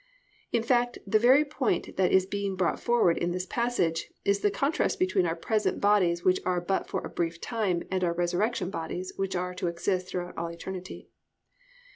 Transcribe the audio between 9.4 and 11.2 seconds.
to exist throughout all eternity.